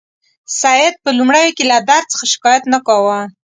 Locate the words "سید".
0.59-0.93